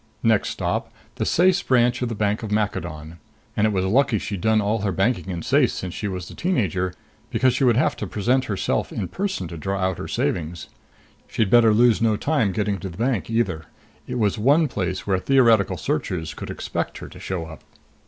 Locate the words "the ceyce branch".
1.17-2.01